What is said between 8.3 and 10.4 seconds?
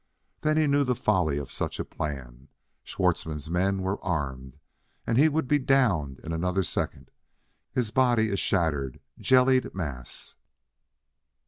a shattered, jellied mass.